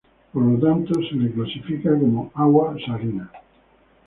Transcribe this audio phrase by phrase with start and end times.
[0.33, 3.29] Por lo tanto se le clasifica como agua salina.